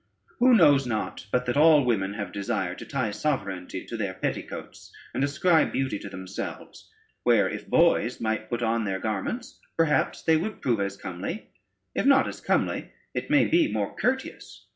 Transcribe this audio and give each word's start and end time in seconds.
Who 0.39 0.55
knows 0.55 0.87
not, 0.87 1.27
but 1.31 1.45
that 1.45 1.57
all 1.57 1.85
women 1.85 2.15
have 2.15 2.31
desire 2.31 2.73
to 2.73 2.85
tie 2.87 3.11
sovereignty 3.11 3.85
to 3.85 3.95
their 3.95 4.15
petticoats, 4.15 4.91
and 5.13 5.23
ascribe 5.23 5.71
beauty 5.71 5.99
to 5.99 6.09
themselves, 6.09 6.89
where, 7.21 7.47
if 7.47 7.67
boys 7.67 8.19
might 8.19 8.49
put 8.49 8.63
on 8.63 8.83
their 8.83 8.97
garments, 8.97 9.59
perhaps 9.77 10.23
they 10.23 10.37
would 10.37 10.59
prove 10.59 10.79
as 10.79 10.97
comely; 10.97 11.51
if 11.93 12.07
not 12.07 12.27
as 12.27 12.41
comely, 12.41 12.89
it 13.13 13.29
may 13.29 13.45
be 13.45 13.71
more 13.71 13.95
courteous. 13.95 14.65